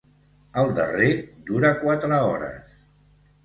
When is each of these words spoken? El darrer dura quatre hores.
El 0.61 0.71
darrer 0.79 1.11
dura 1.51 1.73
quatre 1.85 2.21
hores. 2.33 2.77